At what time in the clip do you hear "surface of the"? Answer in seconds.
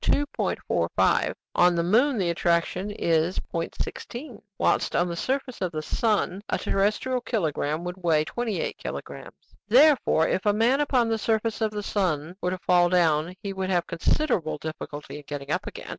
5.15-5.83, 11.19-11.83